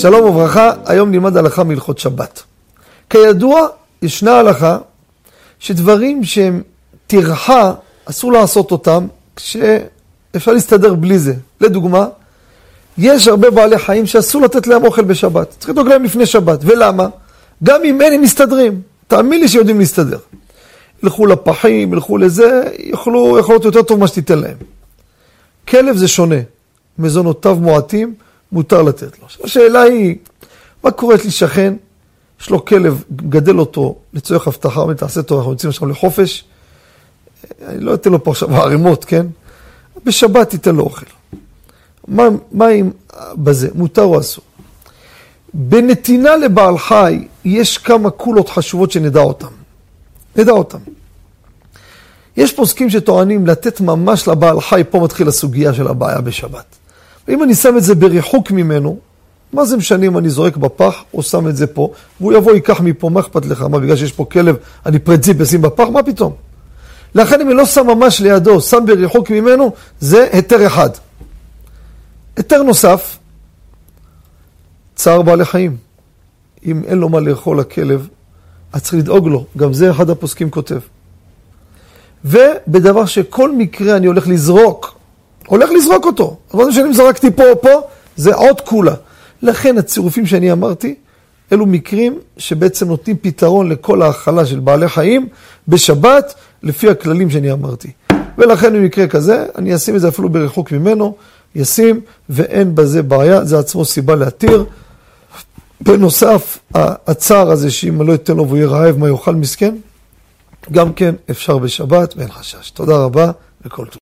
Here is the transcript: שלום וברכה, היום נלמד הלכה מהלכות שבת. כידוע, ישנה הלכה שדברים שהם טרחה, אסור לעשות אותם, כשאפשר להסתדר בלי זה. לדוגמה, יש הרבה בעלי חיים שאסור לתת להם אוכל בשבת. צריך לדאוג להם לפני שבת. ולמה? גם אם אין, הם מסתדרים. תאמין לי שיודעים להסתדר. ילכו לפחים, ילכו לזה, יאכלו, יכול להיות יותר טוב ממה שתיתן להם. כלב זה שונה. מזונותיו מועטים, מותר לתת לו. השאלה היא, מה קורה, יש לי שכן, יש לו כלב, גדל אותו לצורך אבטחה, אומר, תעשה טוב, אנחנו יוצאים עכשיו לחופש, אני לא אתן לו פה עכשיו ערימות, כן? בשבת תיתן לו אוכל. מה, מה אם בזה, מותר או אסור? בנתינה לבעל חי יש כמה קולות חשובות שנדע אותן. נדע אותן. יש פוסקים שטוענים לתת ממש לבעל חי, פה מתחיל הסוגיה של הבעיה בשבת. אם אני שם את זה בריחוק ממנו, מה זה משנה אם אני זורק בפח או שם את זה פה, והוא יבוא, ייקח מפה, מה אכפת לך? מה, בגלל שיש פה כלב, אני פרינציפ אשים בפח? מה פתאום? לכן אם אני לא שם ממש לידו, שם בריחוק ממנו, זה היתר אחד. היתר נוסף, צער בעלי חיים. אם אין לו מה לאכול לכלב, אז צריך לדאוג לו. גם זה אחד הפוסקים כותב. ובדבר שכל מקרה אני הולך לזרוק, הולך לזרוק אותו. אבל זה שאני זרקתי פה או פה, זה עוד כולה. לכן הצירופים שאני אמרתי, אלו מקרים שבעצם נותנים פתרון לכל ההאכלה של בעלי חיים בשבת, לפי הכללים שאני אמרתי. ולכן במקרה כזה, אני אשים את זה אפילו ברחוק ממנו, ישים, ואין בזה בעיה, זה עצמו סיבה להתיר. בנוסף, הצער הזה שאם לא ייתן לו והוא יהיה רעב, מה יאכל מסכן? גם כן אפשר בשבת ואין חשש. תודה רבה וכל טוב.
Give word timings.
שלום 0.00 0.24
וברכה, 0.24 0.72
היום 0.86 1.10
נלמד 1.10 1.36
הלכה 1.36 1.64
מהלכות 1.64 1.98
שבת. 1.98 2.42
כידוע, 3.10 3.66
ישנה 4.02 4.38
הלכה 4.38 4.78
שדברים 5.58 6.24
שהם 6.24 6.62
טרחה, 7.06 7.72
אסור 8.04 8.32
לעשות 8.32 8.70
אותם, 8.70 9.06
כשאפשר 9.36 10.52
להסתדר 10.52 10.94
בלי 10.94 11.18
זה. 11.18 11.34
לדוגמה, 11.60 12.06
יש 12.98 13.28
הרבה 13.28 13.50
בעלי 13.50 13.78
חיים 13.78 14.06
שאסור 14.06 14.42
לתת 14.42 14.66
להם 14.66 14.84
אוכל 14.84 15.02
בשבת. 15.02 15.54
צריך 15.58 15.70
לדאוג 15.70 15.88
להם 15.88 16.04
לפני 16.04 16.26
שבת. 16.26 16.58
ולמה? 16.62 17.08
גם 17.64 17.84
אם 17.84 18.00
אין, 18.00 18.12
הם 18.12 18.22
מסתדרים. 18.22 18.80
תאמין 19.08 19.40
לי 19.40 19.48
שיודעים 19.48 19.78
להסתדר. 19.78 20.18
ילכו 21.02 21.26
לפחים, 21.26 21.92
ילכו 21.92 22.18
לזה, 22.18 22.62
יאכלו, 22.78 23.38
יכול 23.38 23.54
להיות 23.54 23.64
יותר 23.64 23.82
טוב 23.82 23.98
ממה 23.98 24.08
שתיתן 24.08 24.38
להם. 24.38 24.56
כלב 25.68 25.96
זה 25.96 26.08
שונה. 26.08 26.40
מזונותיו 26.98 27.56
מועטים, 27.56 28.14
מותר 28.52 28.82
לתת 28.82 29.18
לו. 29.18 29.26
השאלה 29.44 29.82
היא, 29.82 30.16
מה 30.84 30.90
קורה, 30.90 31.14
יש 31.14 31.24
לי 31.24 31.30
שכן, 31.30 31.74
יש 32.40 32.50
לו 32.50 32.64
כלב, 32.64 33.04
גדל 33.16 33.58
אותו 33.58 33.98
לצורך 34.12 34.48
אבטחה, 34.48 34.80
אומר, 34.80 34.94
תעשה 34.94 35.22
טוב, 35.22 35.38
אנחנו 35.38 35.52
יוצאים 35.52 35.70
עכשיו 35.70 35.88
לחופש, 35.88 36.44
אני 37.66 37.80
לא 37.80 37.94
אתן 37.94 38.10
לו 38.10 38.24
פה 38.24 38.30
עכשיו 38.30 38.56
ערימות, 38.56 39.04
כן? 39.04 39.26
בשבת 40.04 40.50
תיתן 40.50 40.74
לו 40.74 40.82
אוכל. 40.82 41.06
מה, 42.08 42.22
מה 42.52 42.70
אם 42.70 42.90
בזה, 43.34 43.68
מותר 43.74 44.02
או 44.02 44.20
אסור? 44.20 44.44
בנתינה 45.54 46.36
לבעל 46.36 46.78
חי 46.78 47.24
יש 47.44 47.78
כמה 47.78 48.10
קולות 48.10 48.48
חשובות 48.48 48.90
שנדע 48.90 49.20
אותן. 49.20 49.46
נדע 50.36 50.52
אותן. 50.52 50.78
יש 52.36 52.52
פוסקים 52.52 52.90
שטוענים 52.90 53.46
לתת 53.46 53.80
ממש 53.80 54.28
לבעל 54.28 54.60
חי, 54.60 54.82
פה 54.90 55.00
מתחיל 55.00 55.28
הסוגיה 55.28 55.74
של 55.74 55.88
הבעיה 55.88 56.20
בשבת. 56.20 56.79
אם 57.30 57.42
אני 57.42 57.54
שם 57.54 57.76
את 57.76 57.82
זה 57.82 57.94
בריחוק 57.94 58.50
ממנו, 58.50 58.98
מה 59.52 59.64
זה 59.64 59.76
משנה 59.76 60.06
אם 60.06 60.18
אני 60.18 60.30
זורק 60.30 60.56
בפח 60.56 61.04
או 61.14 61.22
שם 61.22 61.48
את 61.48 61.56
זה 61.56 61.66
פה, 61.66 61.92
והוא 62.20 62.32
יבוא, 62.32 62.52
ייקח 62.52 62.80
מפה, 62.80 63.10
מה 63.10 63.20
אכפת 63.20 63.46
לך? 63.46 63.62
מה, 63.62 63.78
בגלל 63.78 63.96
שיש 63.96 64.12
פה 64.12 64.24
כלב, 64.24 64.56
אני 64.86 64.98
פרינציפ 64.98 65.40
אשים 65.40 65.62
בפח? 65.62 65.84
מה 65.92 66.02
פתאום? 66.02 66.32
לכן 67.14 67.40
אם 67.40 67.46
אני 67.46 67.56
לא 67.56 67.66
שם 67.66 67.86
ממש 67.86 68.20
לידו, 68.20 68.60
שם 68.60 68.84
בריחוק 68.86 69.30
ממנו, 69.30 69.72
זה 70.00 70.28
היתר 70.32 70.66
אחד. 70.66 70.90
היתר 72.36 72.62
נוסף, 72.62 73.18
צער 74.94 75.22
בעלי 75.22 75.44
חיים. 75.44 75.76
אם 76.66 76.82
אין 76.86 76.98
לו 76.98 77.08
מה 77.08 77.20
לאכול 77.20 77.60
לכלב, 77.60 78.08
אז 78.72 78.82
צריך 78.82 78.94
לדאוג 78.94 79.28
לו. 79.28 79.46
גם 79.56 79.72
זה 79.72 79.90
אחד 79.90 80.10
הפוסקים 80.10 80.50
כותב. 80.50 80.78
ובדבר 82.24 83.06
שכל 83.06 83.56
מקרה 83.56 83.96
אני 83.96 84.06
הולך 84.06 84.28
לזרוק, 84.28 84.99
הולך 85.50 85.70
לזרוק 85.70 86.06
אותו. 86.06 86.36
אבל 86.54 86.64
זה 86.64 86.72
שאני 86.72 86.94
זרקתי 86.94 87.30
פה 87.30 87.50
או 87.50 87.60
פה, 87.60 87.80
זה 88.16 88.34
עוד 88.34 88.60
כולה. 88.60 88.94
לכן 89.42 89.78
הצירופים 89.78 90.26
שאני 90.26 90.52
אמרתי, 90.52 90.94
אלו 91.52 91.66
מקרים 91.66 92.18
שבעצם 92.36 92.88
נותנים 92.88 93.16
פתרון 93.22 93.68
לכל 93.68 94.02
ההאכלה 94.02 94.46
של 94.46 94.60
בעלי 94.60 94.88
חיים 94.88 95.28
בשבת, 95.68 96.34
לפי 96.62 96.90
הכללים 96.90 97.30
שאני 97.30 97.52
אמרתי. 97.52 97.90
ולכן 98.38 98.72
במקרה 98.72 99.06
כזה, 99.06 99.46
אני 99.58 99.74
אשים 99.74 99.96
את 99.96 100.00
זה 100.00 100.08
אפילו 100.08 100.28
ברחוק 100.28 100.72
ממנו, 100.72 101.14
ישים, 101.54 102.00
ואין 102.28 102.74
בזה 102.74 103.02
בעיה, 103.02 103.44
זה 103.44 103.58
עצמו 103.58 103.84
סיבה 103.84 104.14
להתיר. 104.14 104.64
בנוסף, 105.80 106.58
הצער 106.74 107.50
הזה 107.50 107.70
שאם 107.70 108.02
לא 108.02 108.12
ייתן 108.12 108.36
לו 108.36 108.46
והוא 108.46 108.56
יהיה 108.56 108.68
רעב, 108.68 108.98
מה 108.98 109.08
יאכל 109.08 109.34
מסכן? 109.34 109.74
גם 110.72 110.92
כן 110.92 111.14
אפשר 111.30 111.58
בשבת 111.58 112.14
ואין 112.16 112.32
חשש. 112.32 112.70
תודה 112.70 112.96
רבה 112.96 113.30
וכל 113.64 113.86
טוב. 113.86 113.98